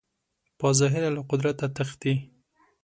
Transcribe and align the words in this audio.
په 0.59 0.67
ظاهره 0.79 1.09
له 1.15 1.21
قدرته 1.29 1.65
تښتي 1.75 2.13